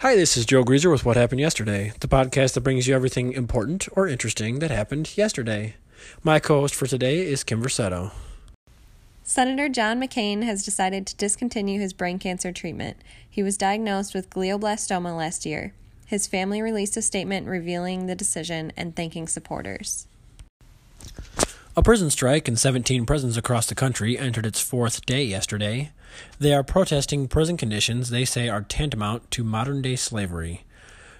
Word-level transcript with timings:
Hi, 0.00 0.16
this 0.16 0.38
is 0.38 0.46
Joe 0.46 0.64
Greaser 0.64 0.88
with 0.88 1.04
What 1.04 1.18
Happened 1.18 1.42
Yesterday, 1.42 1.92
the 2.00 2.08
podcast 2.08 2.54
that 2.54 2.62
brings 2.62 2.88
you 2.88 2.94
everything 2.94 3.34
important 3.34 3.86
or 3.92 4.08
interesting 4.08 4.58
that 4.60 4.70
happened 4.70 5.14
yesterday. 5.14 5.74
My 6.24 6.40
co 6.40 6.62
host 6.62 6.74
for 6.74 6.86
today 6.86 7.20
is 7.20 7.44
Kim 7.44 7.60
Versetto. 7.60 8.10
Senator 9.24 9.68
John 9.68 10.00
McCain 10.00 10.42
has 10.42 10.64
decided 10.64 11.06
to 11.06 11.16
discontinue 11.16 11.78
his 11.78 11.92
brain 11.92 12.18
cancer 12.18 12.50
treatment. 12.50 12.96
He 13.28 13.42
was 13.42 13.58
diagnosed 13.58 14.14
with 14.14 14.30
glioblastoma 14.30 15.14
last 15.14 15.44
year. 15.44 15.74
His 16.06 16.26
family 16.26 16.62
released 16.62 16.96
a 16.96 17.02
statement 17.02 17.46
revealing 17.46 18.06
the 18.06 18.14
decision 18.14 18.72
and 18.78 18.96
thanking 18.96 19.28
supporters. 19.28 20.06
A 21.76 21.84
prison 21.84 22.10
strike 22.10 22.48
in 22.48 22.56
17 22.56 23.06
prisons 23.06 23.36
across 23.36 23.66
the 23.66 23.76
country 23.76 24.18
entered 24.18 24.44
its 24.44 24.60
fourth 24.60 25.06
day 25.06 25.22
yesterday. 25.22 25.92
They 26.40 26.52
are 26.52 26.64
protesting 26.64 27.28
prison 27.28 27.56
conditions 27.56 28.10
they 28.10 28.24
say 28.24 28.48
are 28.48 28.62
tantamount 28.62 29.30
to 29.30 29.44
modern 29.44 29.80
day 29.80 29.94
slavery. 29.94 30.64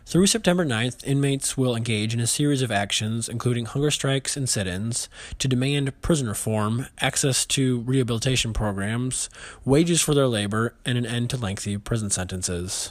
Through 0.07 0.27
September 0.27 0.67
9th, 0.67 1.07
inmates 1.07 1.57
will 1.57 1.77
engage 1.77 2.15
in 2.15 2.19
a 2.19 2.27
series 2.27 2.63
of 2.63 2.73
actions, 2.73 3.29
including 3.29 3.67
hunger 3.67 3.93
strikes 3.93 4.37
and 4.37 4.49
sit 4.49 4.67
ins, 4.67 5.09
to 5.39 5.47
demand 5.47 6.03
prison 6.03 6.27
reform, 6.29 6.89
access 7.01 7.47
to 7.47 7.83
rehabilitation 7.83 8.53
programs, 8.53 9.31
wages 9.65 10.03
for 10.03 10.15
their 10.15 10.27
labor, 10.27 10.75
and 10.85 10.99
an 10.99 11.07
end 11.07 11.31
to 11.31 11.37
lengthy 11.37 11.79
prison 11.79 12.11
sentences. 12.11 12.91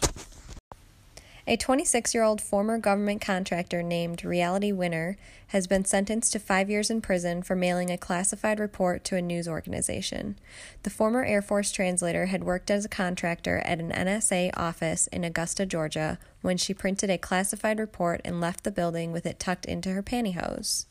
A 1.50 1.58
26 1.58 2.14
year 2.14 2.22
old 2.22 2.42
former 2.42 2.78
government 2.78 3.22
contractor 3.22 3.82
named 3.82 4.24
Reality 4.24 4.72
Winner 4.72 5.18
has 5.48 5.66
been 5.66 5.84
sentenced 5.84 6.32
to 6.34 6.40
five 6.40 6.70
years 6.70 6.92
in 6.92 7.02
prison 7.02 7.42
for 7.42 7.56
mailing 7.56 7.90
a 7.90 7.98
classified 7.98 8.60
report 8.60 9.04
to 9.06 9.16
a 9.16 9.22
news 9.24 9.48
organization. 9.48 10.38
The 10.84 10.92
former 10.92 11.26
Air 11.26 11.42
Force 11.42 11.72
translator 11.72 12.28
had 12.28 12.44
worked 12.44 12.70
as 12.70 12.86
a 12.86 12.88
contractor 12.88 13.64
at 13.66 13.80
an 13.80 13.90
NSA 13.90 14.52
office 14.56 15.08
in 15.08 15.24
Augusta, 15.24 15.66
Georgia, 15.66 16.20
when 16.44 16.58
she 16.58 16.76
printed 16.76 17.10
a 17.10 17.18
classified 17.18 17.80
report 17.80 18.22
and 18.24 18.40
left 18.40 18.64
the 18.64 18.70
building 18.70 19.12
with 19.12 19.26
it 19.26 19.40
tucked 19.40 19.66
into 19.66 19.90
her 19.94 20.04
pantyhose. 20.04 20.86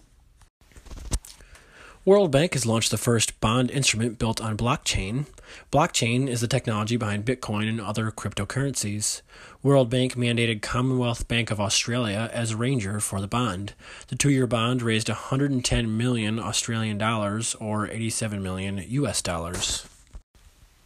World 2.09 2.31
Bank 2.31 2.55
has 2.55 2.65
launched 2.65 2.91
the 2.91 2.97
first 2.97 3.39
bond 3.39 3.71
instrument 3.71 4.19
built 4.19 4.41
on 4.41 4.57
blockchain. 4.57 5.27
Blockchain 5.71 6.27
is 6.27 6.41
the 6.41 6.49
technology 6.49 6.97
behind 6.97 7.27
Bitcoin 7.27 7.69
and 7.69 7.83
other 7.83 8.11
cryptocurrencies. 8.11 9.21
World 9.63 9.91
Bank 9.91 10.15
mandated 10.15 10.63
Commonwealth 10.63 11.29
Bank 11.29 11.51
of 11.51 11.61
Australia 11.61 12.31
as 12.33 12.53
arranger 12.53 12.99
for 13.01 13.21
the 13.21 13.29
bond. 13.29 13.75
The 14.07 14.17
two-year 14.17 14.47
bond 14.47 14.81
raised 14.81 15.11
110 15.11 15.99
million 15.99 16.39
Australian 16.39 16.97
dollars 16.97 17.55
or 17.57 17.91
87 17.91 18.43
million 18.43 18.83
US 18.89 19.21
dollars. 19.21 19.87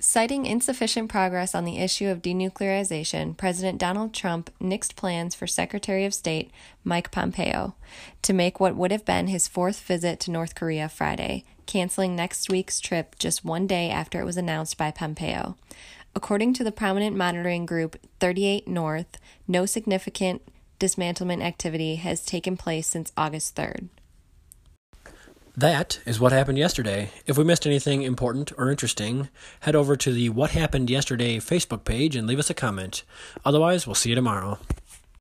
Citing 0.05 0.47
insufficient 0.47 1.09
progress 1.09 1.55
on 1.55 1.65
the 1.65 1.79
issue 1.79 2.09
of 2.09 2.23
denuclearization, 2.23 3.37
President 3.37 3.79
Donald 3.79 4.13
Trump 4.13 4.51
nixed 4.61 4.97
plans 4.97 5.37
for 5.37 5.47
Secretary 5.47 6.05
of 6.05 6.13
State 6.13 6.51
Mike 6.83 7.13
Pompeo 7.13 7.77
to 8.23 8.33
make 8.33 8.59
what 8.59 8.75
would 8.75 8.91
have 8.91 9.05
been 9.05 9.29
his 9.29 9.47
fourth 9.47 9.81
visit 9.83 10.19
to 10.19 10.33
North 10.33 10.57
Korea 10.57 10.89
Friday, 10.89 11.45
canceling 11.67 12.17
next 12.17 12.51
week's 12.51 12.81
trip 12.81 13.15
just 13.17 13.45
one 13.45 13.69
day 13.69 13.91
after 13.91 14.21
it 14.21 14.25
was 14.25 14.37
announced 14.37 14.77
by 14.77 14.91
Pompeo. 14.91 15.57
According 16.17 16.55
to 16.55 16.65
the 16.65 16.73
prominent 16.73 17.17
monitoring 17.17 17.65
group 17.65 17.97
38 18.19 18.67
North, 18.67 19.19
no 19.47 19.67
significant 19.67 20.43
dismantlement 20.81 21.43
activity 21.43 21.95
has 21.95 22.25
taken 22.25 22.57
place 22.57 22.89
since 22.89 23.13
August 23.17 23.55
3rd. 23.55 23.89
That 25.57 26.01
is 26.07 26.19
what 26.19 26.33
happened 26.33 26.57
yesterday. 26.57 27.11
If 27.27 27.37
we 27.37 27.45
missed 27.45 27.67
anything 27.67 28.01
important 28.01 28.53
or 28.57 28.71
interesting, 28.71 29.29
head 29.61 29.77
over 29.77 29.97
to 29.97 30.11
the 30.11 30.31
What 30.31 30.53
Happened 30.53 30.89
Yesterday 30.89 31.37
Facebook 31.41 31.85
page 31.85 32.17
and 32.17 32.27
leave 32.27 32.39
us 32.39 32.49
a 32.49 32.55
comment. 32.55 33.03
Otherwise, 33.45 33.87
we'll 33.87 33.95
see 33.95 34.09
you 34.09 34.15
tomorrow. 34.15 34.59